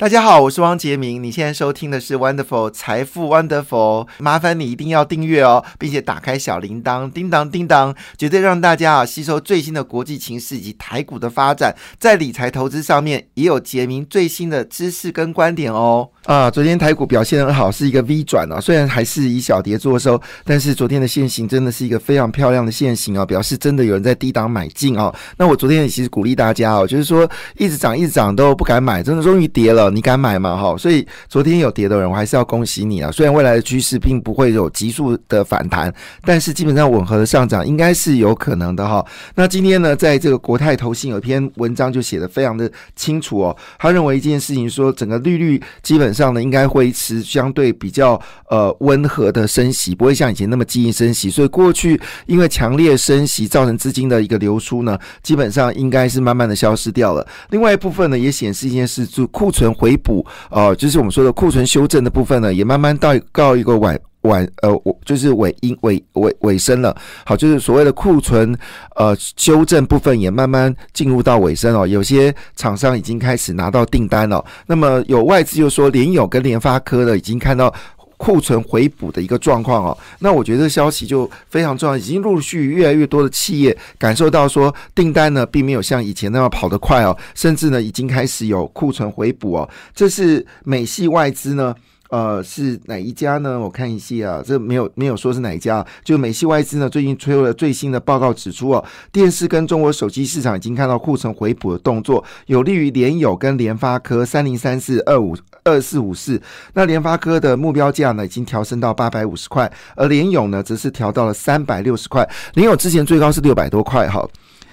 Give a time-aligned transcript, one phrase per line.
[0.00, 1.22] 大家好，我是汪杰明。
[1.22, 16.08] 你现在收听的是 Wonderful 财富 Wonderful，麻烦你一定要订阅哦，并且打开小铃铛，叮当叮当，绝对让大家啊吸收最新的国际情势以及台股的发展，在理财投资上面也有杰明最新的知识跟观点哦。
[16.24, 25.14] 啊，昨天台股表现很好，是一个 V 转哦，虽然还是以小跌做收，但是昨天的线型真的是一个非常漂亮的线型哦，表示真的有人在低档买进哦。
[25.36, 29.89] 那我昨天也其实鼓励大家哦，就是说一直涨一直涨都不敢买，真的终于跌了。
[29.90, 30.56] 你敢买吗？
[30.56, 33.10] 哈，所以昨天有跌的人，我还是要恭喜你啊！
[33.10, 35.92] 虽然未来的趋势并不会有急速的反弹，
[36.24, 39.04] 但是基本上吻合的上涨应该是有可能的哈。
[39.34, 48.20] 那今天呢，在这个国泰投信有一篇文章就写的非常的清楚哦，他认为一件事情说，整个利率基本上呢应该会持相对比较
[48.50, 51.30] 呃温和的升息，不会像以前那么激进升息。
[51.30, 57.26] 所以过去因为强烈升息造成资金的一个流出呢，基本上应该是慢慢的消失掉了。
[57.50, 59.70] 另外一部分呢，也显示一件事，就库存。
[59.80, 66.94] 回补呃，就是我们说的库存修正的部分呢，也慢慢到告一个晚晚呃，我就是尾音尾尾尾声了。
[67.24, 68.54] 好，就是所谓的库存
[68.96, 71.86] 呃修正部分也慢慢进入到尾声哦。
[71.86, 74.44] 有些厂商已经开始拿到订单了。
[74.66, 77.74] 那么有外资就说联友跟联发科的已经看到。
[78.20, 91.74] 库存回补的一个状况哦，那我觉得这消息就非常重要，已经陆续越来越多的企业感受到说订单呢并没有像以前那样跑得快哦，甚至呢已经开始有库存回补哦，这是美系外资呢。
[92.10, 93.58] 呃，是哪一家呢？
[93.58, 95.84] 我看一下啊，这没有没有说是哪一家。
[96.04, 106.40] 就美系外资呢，最近推了最新的报告，指出哦，电视跟中国手机市场已经看到库存回补的动作，有利于联友跟联发科三零三四二五二四五四。
[106.74, 112.28] 那联发科的目标价呢，已经调升到八百五十块，而联友呢，则是调到了三百六十块。
[112.54, 114.28] 联友之前最高是六百多块哈。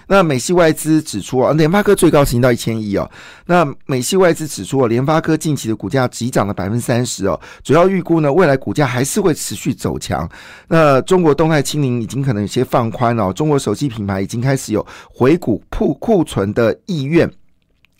[0.07, 3.09] 那美系外资指出啊，联发科最高行到一千亿哦。
[3.45, 10.27] 那美系外资指出啊，联发科近期的股价急涨了百分之三十哦，主要预估呢，未来股价还是会持续走强。
[10.69, 17.29] 那中国动态清零已经可能有些放宽哦，中国手机品牌已经开始有回股库库存的意愿。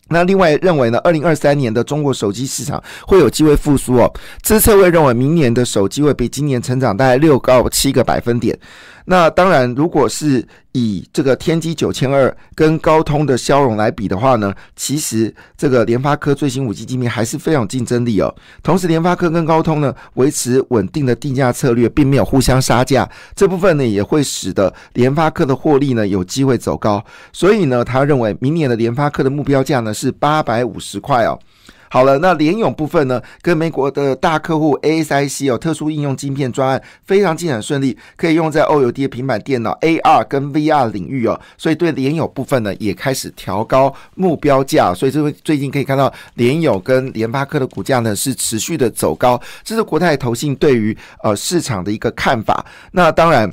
[0.10, 4.10] 那另外认为呢，二零二三年的中国手机市场会有机会复苏哦。
[4.42, 8.58] 资策会认为明年的手机会比今年成长大概六到七个百分点。
[9.10, 18.36] 那当然，如果是以这个天玑九千二跟高通的骁龙来比的话呢，其实这个联发科最新五 G 晶片还是非常竞争力哦。
[18.62, 27.02] 同时，联发科跟高通呢维持稳定的定价策略，并没有互相杀价，这部分呢也会使得联发科的获利呢有机会走高。
[27.32, 31.40] 所以呢，他认为明年的联发科的目标价呢是八百五十块哦。
[31.90, 52.66] 好了，那联咏部分呢，跟美国的大客户 ASIC 哦，特殊应用晶片专案非常进展顺利，可以用在 OLED 的平板电脑 AR 跟 VR 领域哦，所以对联咏部分呢也开始调高目标价，所以这位最近可以看到联咏跟联发科的股价呢是持续的走高，这是国泰投信对于呃市场的一个看法。
[52.92, 53.52] 那当然。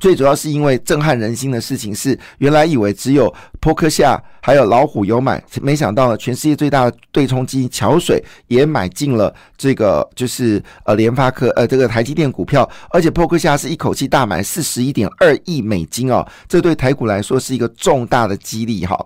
[0.00, 18.98] 最主要是因为震撼人心的事情是，原来以为只有坡克夏还有老虎有买，没想到呢，全世界最大的对冲基金桥水也买进了这个，就是呃联发科呃这个台积电股票，而且坡克夏是一口气大买四十一点二亿美金哦，这对台股来说是一个重大的激励哈。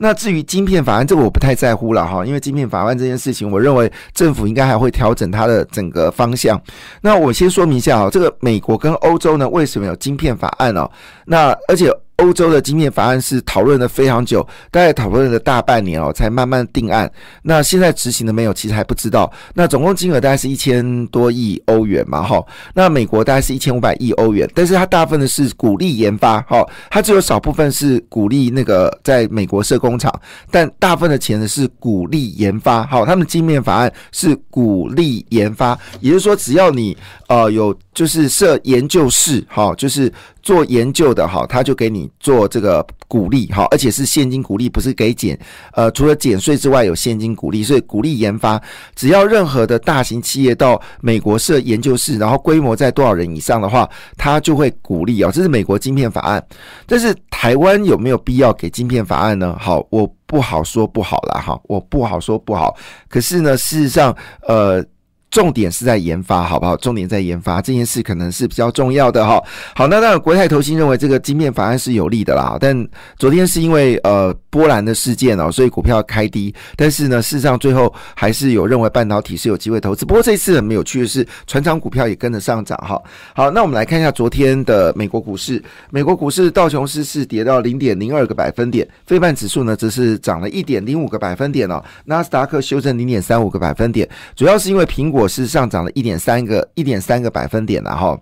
[0.00, 6.60] 那至于晶片法案，这个我不太在乎了哈，因为晶片法案这件事情，我认为政府应该还会调整它的整个方向。
[7.02, 10.90] 那我先说明一下啊，这个美国跟欧洲呢，为什么有晶片法案哦？
[11.26, 11.94] 那而且。
[12.20, 17.10] 欧洲的晶片法案是讨论了非常久，大概讨论了大半年哦，才慢慢定案。
[17.42, 19.30] 那现在执行的没有，其实还不知道。
[19.54, 22.44] 那总共金额大概是一千多亿欧元嘛，哈。
[22.74, 30.12] 那美国大概是一千五百亿欧元，但是它大部分的是鼓励研发，哈，它只有少部分是鼓励那个在美国设工厂，
[30.50, 36.96] 但大部分的钱呢是鼓励研发，好，他们晶片法案是鼓励研发，也就是说，只要你
[37.30, 40.12] 呃有就是设研究室，哈，就是。
[40.42, 45.38] 做研究的哈，他就给你做这个鼓励哈，而且是现金鼓励，不是给减
[45.74, 48.58] 呃，除了减税之外有现金鼓励，所以鼓励研发。
[48.96, 55.30] 只要任何的大型企业到美国设研究室，然后规模在多少人以上的话，他就会鼓励哦。
[55.30, 56.42] 这是美国晶片法案，
[56.86, 59.54] 但是台湾有没有必要给晶片法案呢？
[59.60, 62.74] 好，我不好说不好了哈，我不好说不好。
[63.10, 64.16] 可是呢，事实上
[64.48, 64.82] 呃。
[65.30, 66.76] 重点是在研发，好不好？
[66.76, 69.40] 重点在研发这件事可能是比较重要的哈。
[69.76, 76.52] 好，那当然国泰投信认为这个晶片法案是有利的啦，但昨天是因为呃波兰的事件哦，所以股票开低。
[76.74, 80.04] 但是呢，事实上最后还是有认为半导体是有机会投资。
[80.04, 83.00] 不过这次很有趣的是，船厂股票也跟着上涨哈。
[83.32, 95.19] 好，那我们来看一下昨天的美国股市，美国股市道琼斯是跌到零点零二个百分点，非半指数呢则是涨了一点零五个百分点哦，纳斯达克修正零点三五个百分点，主要是因为苹果。
[95.20, 98.18] 我是上涨了一点三个一点三个百分点，然后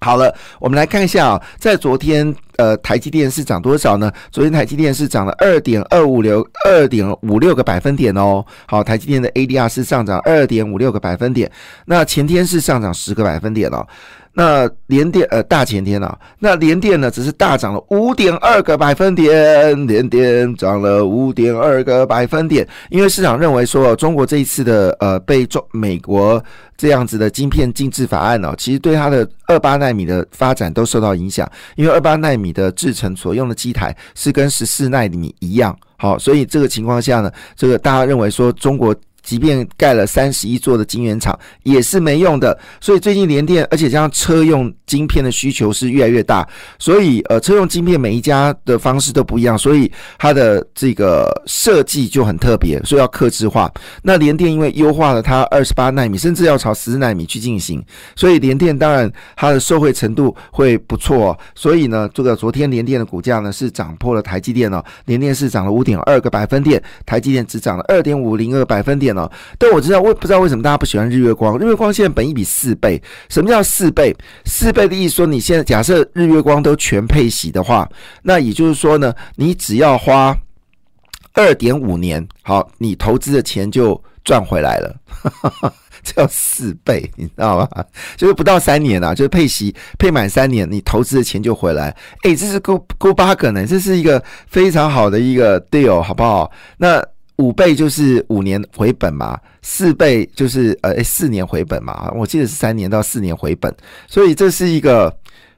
[0.00, 4.10] 好了，我们来看一下啊，在昨天呃，台积电是涨多少呢？
[4.30, 8.44] 昨天台积电是涨了二点二五六二点五六个百分点哦。
[8.66, 11.50] 好，台积电的 ADR 是上涨二点五六个百分点，
[11.86, 13.84] 那前天是上涨十个百分点了。
[14.34, 26.42] 那联电呃大前天啊，那联电呢只是大涨了五点二个百分点，联电涨了五点二个百分点，因为市场认为说中国这一次的呃被中美国
[26.78, 31.46] 这样子的晶片禁制法案呢，其实对它的二八纳米的发展都受到影响，
[31.76, 38.94] 因为二八纳米的制程所用的机台是跟十四纳米一样，好，所以这个情况下呢，这个大家认为说中国。
[39.22, 42.58] 即便盖了三十一座的晶圆厂，也是没用的。
[42.80, 46.46] 所以最近联电，而且加上车用晶片的需求是越来越大，
[46.78, 53.72] 所以呃，车用晶片每一家的方式都不一样，所以它的这个设计就很特别，所以要克制化。
[54.02, 57.80] 那联电因为优化了它二十八纳米，甚至要朝十纳米去进行，
[58.16, 61.38] 所以联电当然它的受惠程度会不错。
[61.54, 69.11] 所以呢，这个昨天联电的股价呢是涨破了台积电哦，联电是涨了五点二个百分点，台积电只涨了二点五零二百分点。
[69.58, 71.58] 但我知道，我不知道为什么大家不喜欢日月光。
[71.58, 74.14] 日月光现在本一比四倍，什么叫四倍？
[74.44, 77.88] 四倍的意思说，你现在假设日月光都全配息的话，
[78.22, 80.36] 那也就是说呢，你只要花
[81.34, 84.96] 二点五年，好，你投资的钱就赚回来了。
[86.04, 87.68] 这叫四倍，你知道吗？
[88.16, 91.94] 就是不到三年啊，就是配息配满三年，你投资的钱就回来。
[92.22, 96.50] 哎，这是够够八个呢，这是一个非常好的一个 deal，好不好？
[96.78, 97.02] 那。
[97.36, 103.74] 五倍就是五年回本嘛，四倍就是呃四年回本嘛，我记得是三年到四年回本，
[104.06, 105.12] 所以这是一个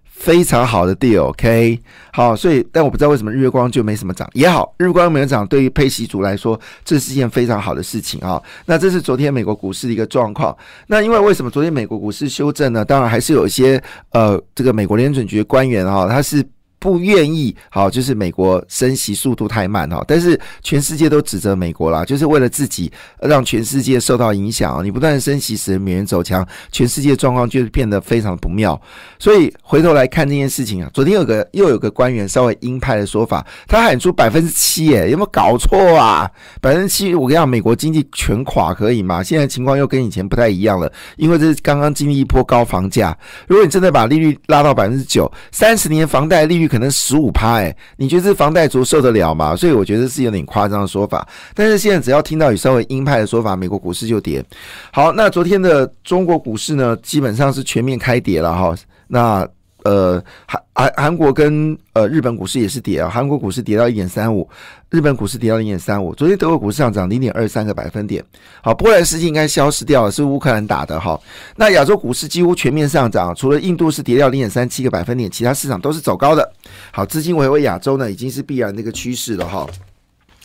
[0.05, 1.79] 非常好的 deal，OK，
[2.12, 8.41] 好，所以但我不知道为什么日月光就没什么涨，也好，日光没有涨，对于佩奇族来说，这是件非常好的事情啊。
[8.65, 10.56] 那这是昨天美国股市的一个状况。
[10.87, 12.85] 那因为为什么昨天美国股市修正呢？
[12.85, 13.82] 当然还是有一些
[14.12, 16.43] 呃，这个美国联准局官员啊，他是。
[16.84, 22.92] 不愿意好，就是美国升息速度太慢哈，但是全世界都指责美国啦，就是为了自己
[23.22, 28.78] 让全世界受到影响你不断的升息使美元走强，全世界状况就是变得非常不妙。
[29.19, 36.30] 所以回头来看这件事情啊，昨天有个又有个官员稍微鹰派的说法，他喊出百分之七，哎，有没有搞错啊？
[36.60, 39.22] 百分之七，我跟你讲，美国经济全垮可以吗？
[39.22, 43.16] 现在情况又跟以前不太一样了，因为这是刚刚经历一波高房价。
[43.48, 46.69] 如果你真的把利率拉到百分之九，三十年房贷利率。
[46.75, 49.55] 可能十五趴哎，你觉得这房贷族受得了吗？
[49.55, 51.25] 所以我觉得是有点夸张的说法。
[51.55, 54.44] 但是现在只要听到有稍微鹰派的说法，美国股市就跌。
[54.93, 58.75] 好，那昨天的中国股市呢，基本上是全面开跌了哈。
[59.06, 59.47] 那
[59.84, 64.48] 呃，韩韩韩国跟呃日本股市也是跌啊，韩国股市跌到一点三五，
[64.90, 66.14] 日本股市跌到零点三五。
[66.14, 68.25] 昨天德国股市上涨零点二三个百分点。
[68.62, 71.20] 好，波兰事件应该消失掉了，是乌克兰打的哈。
[71.56, 76.50] 那亚洲股市几乎全面上涨，除了印度是跌掉零点三七个百分点，其他市场都是走高的。
[76.90, 79.66] 好，资金回回亚洲呢，已经是必然的一个趋势了哈。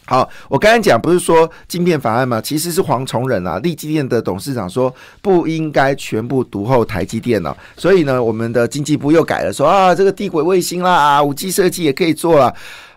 [0.09, 2.41] 好，我刚才讲不是说晶片法案吗？
[2.41, 4.91] 其实是黄崇仁啊，立基电的董事长说
[5.21, 12.51] 不应该全部独后台积电了，所以呢，我们的经济部又改了，说啊，这个地轨卫星啦，啊五 G 设计也可以做了。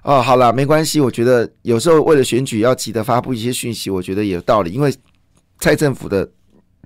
[0.04, 4.90] 哦，好了，没关系，我觉得有时候为了选举要急着发布一些讯息，我觉得也有道理，因为
[5.60, 6.26] 蔡政府的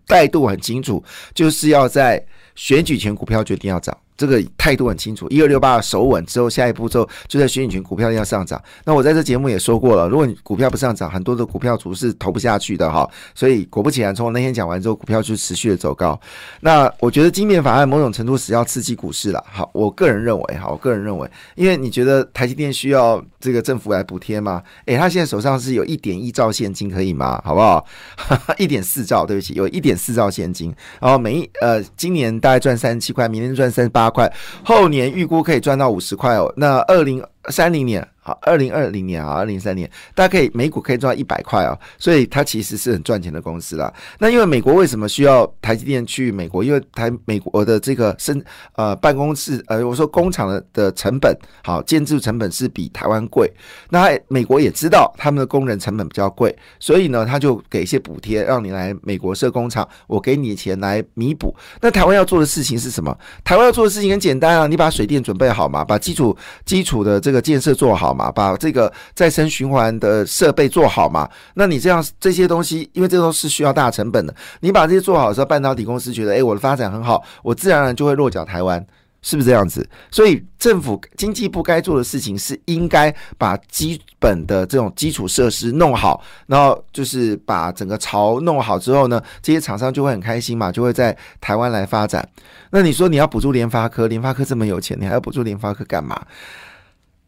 [0.08, 1.00] 态度很清楚，
[1.34, 2.20] 就是要在
[2.56, 3.96] 选举前股票决定要涨。
[4.16, 8.62] 这个态度很清楚，一二六八守稳之后，下一步之后就在选举群股票要上涨。
[8.84, 13.06] 那我在这节目也说过了，如果你股票不上涨，很多的股票族是投不下去的哈。
[13.34, 16.18] 所以果不其然，从我那天讲完之后，股票就持续的走高。
[16.60, 19.44] 那我觉得金面法案某种程度是要刺激股市了。
[19.46, 24.62] 好，我个人认为，好，我个人认为，因为你觉得台积电需要这个政府来补贴吗？
[24.86, 27.38] 诶，他现在手上是有一点一兆现金，可以吗？
[27.44, 27.84] 好不好？
[28.56, 30.74] 一点四兆，对不起，有一点四兆现金。
[31.00, 34.05] 然后每一呃，今年大概赚三十七块，明年赚三十八。
[34.06, 34.32] 八块，
[34.62, 36.52] 后年预估可以赚到五十块哦。
[36.56, 38.06] 那二零三零年。
[38.26, 43.92] 好，二零二零年啊，二零三年，大家可以每股可以赚一百块哦，所以它其实是很赚钱的公司啦。
[44.18, 46.64] 那因为美国为什么需要台积电去美国？
[46.64, 48.42] 因为台美国的这个生
[48.74, 53.48] 呃办公室呃，我说工厂的的成本，好建筑成本是比台湾贵。
[53.90, 61.54] 那美国也知道他们的工人成本比较贵，所以呢，他就给一些补贴，让你来美国设工厂，我给你钱来弥补。
[61.80, 63.16] 那台湾要做的事情是什么？
[63.44, 68.16] 台湾要做的事情很简单啊，你把水电准备好嘛，把基础基础的这个建设做好。
[68.16, 71.28] 嘛，把这个再生循环的设备做好嘛？
[71.52, 74.34] 那你这样这些东西，因为这都是需要大成本的。
[74.60, 78.82] 你把这些做好的时候，半导体公司觉得，哎，我的发展很好，我自然而然就会落脚台湾，
[79.20, 79.86] 是不是这样子？
[80.10, 92.26] 所以政府经济部该做的事情是应该把基本的这种基础设施弄好，然后就是把整个巢弄好之后呢，这些厂商就会很开心嘛，就会在台湾来发展。
[92.70, 96.18] 那你说你要补助联发科，联发科这么有钱，你还要补助联发科干嘛？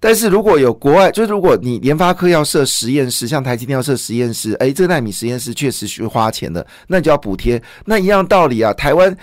[0.01, 7.61] 但是如果有国外，就是如果你联发科要设实验室，像台积电要设实验室，哎，这个纳米实验室确实需花钱的，那你就要补贴。
[7.87, 9.17] 那一样道理啊，台湾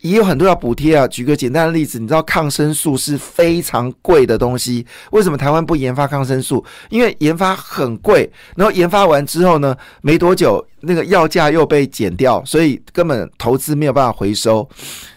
[0.00, 1.06] 也有很多要补贴啊。
[1.06, 6.64] 举个简单的例子，你知道抗生素是非常贵的东西，为什么台湾不研发抗生素？
[6.88, 14.66] 因为研发很贵，然后研发完之后呢，没多久那个药价又被减掉，所以根本投资没有办法回收。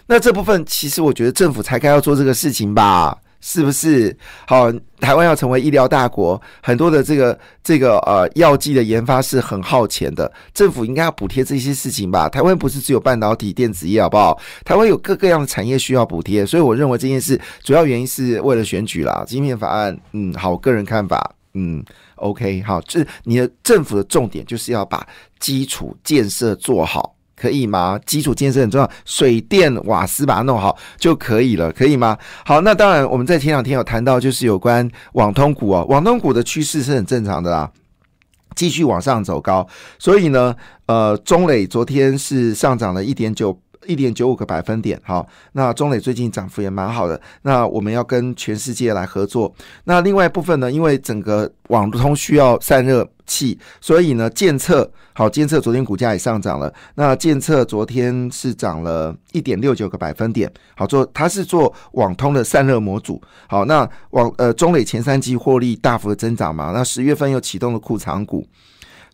[0.06, 3.16] 那这部分其实我觉得政府才该要做这个事情吧。
[3.46, 4.72] 是不是好？
[4.98, 12.28] 台湾要成为医疗大国，很多的这个这个呃药剂的研发是很耗钱的，政府应该要补贴这些事情吧？
[12.28, 14.36] 台湾不是只有半导体电子业好不好？
[14.64, 19.24] 台湾有各个样的产业需要补贴，所以我认为这件事主要原因是为了选举啦。
[19.28, 21.84] 芯片法案，嗯，好，我个人看法，嗯
[22.16, 25.06] ，OK，好，就是你的政府的重点就是要把
[25.38, 27.14] 基础建设做好。
[27.36, 28.00] 可以吗？
[28.06, 32.16] 基础建设很重要，水电瓦斯把它弄好就可以了，可以吗？
[32.44, 37.70] 好，那当然，我们在前两天有谈到，就是有关网通股啊，网通股的趋势是很正常的啦，
[38.54, 39.66] 继续往上走高。
[39.98, 43.52] 所以呢，呃，中磊昨天是上涨了一点九
[43.86, 45.00] 一点九五个百分点。
[45.04, 47.20] 好，那中磊最近涨幅也蛮好的。
[47.42, 49.54] 那我们要跟全世界来合作。
[49.84, 53.08] 那另外一部分呢，因为整个网通需要散热。
[53.26, 56.72] 器，所以呢，监测好，监测昨天股价也上涨了。
[56.94, 60.48] 那监测昨天是涨了一点六九个百分点。
[60.76, 63.20] 好，做它是做网通的散热模组。
[63.48, 68.46] 好，那网呃中磊前三季获利大幅的增长嘛，那十月份又启动了库藏股。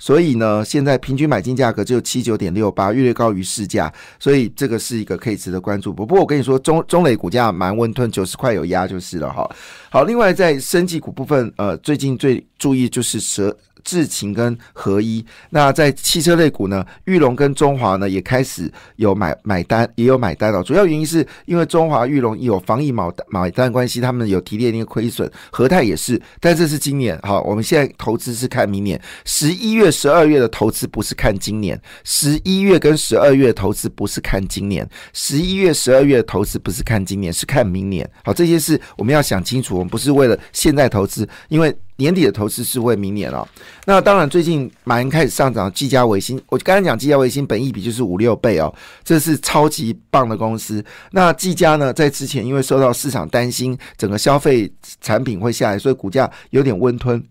[0.02, 5.94] 所以呢，现在平均买进价格只有七九点六八，略略高于市价，所以这个是一个可以值得关注。
[5.94, 9.48] 不过我跟你说，中中磊股价蛮温吞，九十块有压就是了哈。
[9.90, 13.56] 好，另外在升级股部分，呃，最近最注意就是蛇。
[13.84, 20.62] 智勤跟合一，那在汽车类股呢，玉龙跟中华呢也开始有买买单，也有买单了。
[20.62, 26.20] 主要原因是因为中华玉龙有防疫买买单关系，他们有提炼那个亏损，和泰也是。
[26.40, 31.80] 但这是今年，好，我们现在投资是看明年十一月、十二月的投资，不是看今年。
[32.04, 38.08] 十一月跟十二月投资不是看今年，十一月、十二月投资不是看今年，是看明年。
[38.24, 41.74] 好，这些是我们要想清楚，我们不是为了现在投资，因为。
[42.02, 43.48] 年底的投资是为明年了。
[43.86, 50.84] 那当然，最近马云开始上涨，技嘉维新，我刚才讲技嘉维新本益比就是五六倍哦，这是超级棒的公司。
[51.12, 54.68] 那技嘉呢，在之前因为受到市场担心整个消费
[55.00, 57.22] 产品会下来，所以股价有点温吞。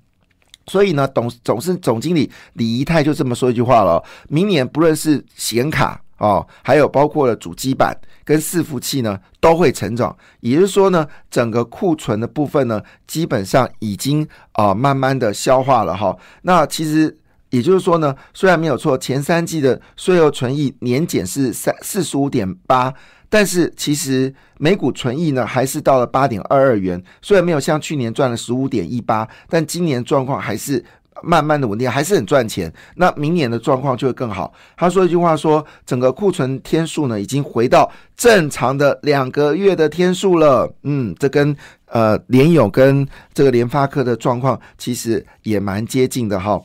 [0.67, 7.93] 所以呢，董总是总经理李仪泰就这么说一句话了：明年不论是显卡哦，还有包括了主机板。
[8.31, 16.15] 跟伺服器呢都会成长，也就是说呢，整个库存的部分呢，基本上已经啊慢慢的消化了哈。
[16.43, 17.17] 那其实
[17.49, 22.93] 也就是说呢，虽然没有错，前三季的税后存益年减是三四十五点八，
[23.27, 30.85] 但是其实每股存益呢还是到了八点二二元，虽然没有像去年赚了十五点一八，但今年状况还是。
[31.23, 34.51] 慢慢的稳定还是很赚钱，那明年的状况就会更好。
[34.75, 40.71] 他说一句话说，整个库存天数呢已经回到正常的两个月的天数了。
[40.83, 46.59] 嗯，这跟呃联友跟这个联发科的状况其实也蛮接近的哈。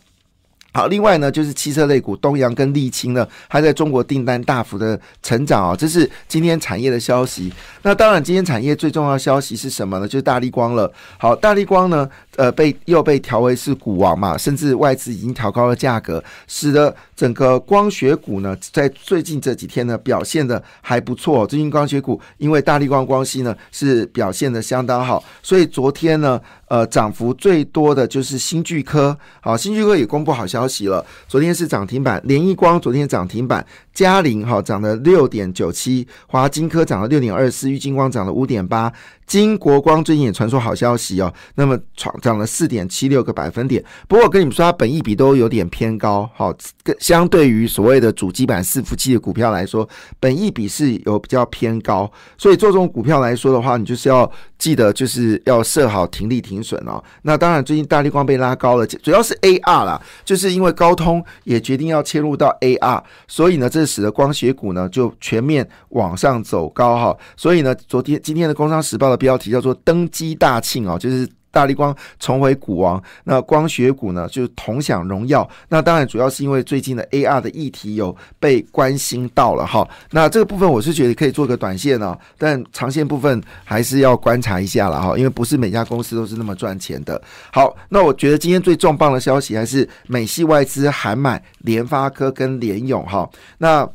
[0.72, 7.50] 好，另外呢，就是汽车类股东阳跟沥青呢，还在中国订单大幅的成长啊，这是今天产业的消息。
[7.80, 10.06] 那当然，今天产业最重要的消息是什么呢？
[10.06, 10.92] 就是大力光了。
[11.18, 12.06] 好，大力光呢，
[12.37, 21.47] 呃，被又被调为是股王嘛，甚至外资已经调高了价格，使得整个光学股呢，在最近这几天呢表现的还不错。
[21.47, 29.16] 最近光学股因为大力光光熙呢是表现的相当好，所以昨天呢，呃，涨幅最多的就是新巨科。
[29.40, 33.64] 好，新巨科也公布好消息了，昨天是涨停板，联益光昨天涨停板，
[33.95, 38.93] 嘉陵哈涨了六点九七，华金科涨了六点二四，玉金光涨了五点八。
[39.26, 43.85] 金国光最近也传出好消息哦，那么创涨了四点七六个百分点。
[44.09, 46.54] 不过我跟你们说，它本益比都有点偏高，好，
[46.99, 52.11] 相对于所谓的主机板伺服器的股票来说，本益比是有比较偏高。
[52.38, 57.02] 所以做这种股票来说的话，你就是要记得就是要设好停利停损哦。
[57.23, 67.16] 那当然，最近大力光被拉高了，主要是 AR 啦，就是因为高通也决定要切入到 AR，所以呢，这使得光学股呢就全面往上走高哈。
[67.37, 69.16] 所以呢，昨天今天的工商时报的。
[69.16, 73.02] 标题叫做“登基大庆”哦，就是大力光重回股王。
[73.25, 75.48] 那光学股呢，就是同享荣耀。
[75.70, 79.88] 那当然主要是因为最近的 AR 的议题有被关心到了哈。
[80.10, 87.20] 那这个部分我是觉得可以做个短线啊，但长线部分还是要观察一下了哈，因为不是每家公司都是那么赚钱的。
[87.50, 93.26] 好，那我觉得今天最重磅的消息还是美系外资还买联发科跟联勇哈。
[93.56, 93.88] 那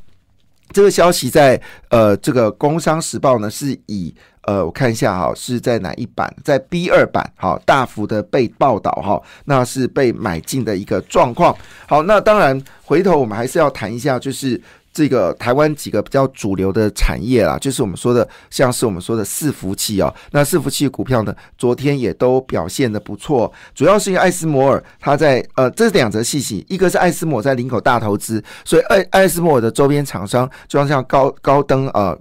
[0.71, 4.13] 这个消息在呃这个工商时报呢是以。
[4.45, 6.35] 呃，我看一下哈，是在哪一版？
[6.43, 11.55] 在 B 二版，哈，大幅的被报道哈，那是被买进的一个状况。
[11.87, 14.59] 好，那当然回头我们还是要谈一下，就是
[14.93, 32.17] 这个台湾几个比较主流的产业啦，就是我们说的，像是我们说的伺服器哦，那伺服器股票呢，昨天也都表现的不错，主要是因为艾斯摩尔它在呃，这是两则信息，一个是艾斯摩在林口大投资，所以艾艾斯摩尔的周边厂商，就像像高高登呃。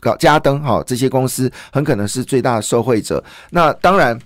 [0.00, 3.22] 高加登哈，这些公司很可能是最大的受惠者。
[3.50, 4.18] 那当然，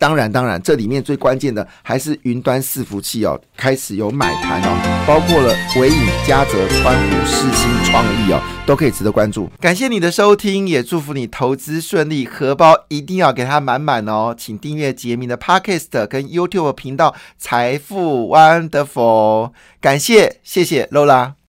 [0.00, 9.50] 当然，当然，这里面最关键的还是云端伺服器哦，开始有买盘哦，包括了伟影、嘉泽、川股、世新、创意哦，都可以值得关注。
[9.60, 14.34] 感谢你的收听，也祝福你投资顺利，荷包一定要给它满满哦。
[14.34, 19.52] 请订阅杰明的 Podcast 跟 YouTube 频道财富 Wonderful，
[19.82, 21.34] 感谢，谢谢 Lola。